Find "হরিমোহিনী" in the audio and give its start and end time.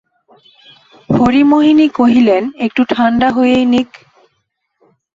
1.09-1.87